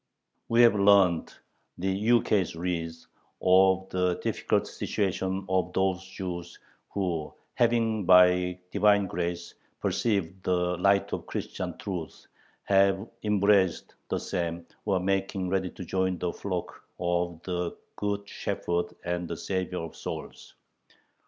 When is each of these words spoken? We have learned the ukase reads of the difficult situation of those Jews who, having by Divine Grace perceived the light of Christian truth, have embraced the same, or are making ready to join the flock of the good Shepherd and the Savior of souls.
We 0.49 0.63
have 0.63 0.73
learned 0.73 1.31
the 1.77 1.89
ukase 1.95 2.55
reads 2.55 3.07
of 3.39 3.87
the 3.91 4.15
difficult 4.23 4.65
situation 4.65 5.45
of 5.47 5.73
those 5.73 6.03
Jews 6.03 6.57
who, 6.89 7.35
having 7.53 8.07
by 8.07 8.57
Divine 8.71 9.05
Grace 9.05 9.53
perceived 9.79 10.41
the 10.41 10.75
light 10.79 11.13
of 11.13 11.27
Christian 11.27 11.77
truth, 11.77 12.25
have 12.63 13.07
embraced 13.21 13.93
the 14.09 14.17
same, 14.17 14.65
or 14.85 14.95
are 14.95 14.99
making 14.99 15.49
ready 15.49 15.69
to 15.69 15.85
join 15.85 16.17
the 16.17 16.33
flock 16.33 16.83
of 16.99 17.39
the 17.43 17.77
good 17.95 18.27
Shepherd 18.27 18.95
and 19.05 19.27
the 19.27 19.37
Savior 19.37 19.81
of 19.83 19.95
souls. 19.95 20.55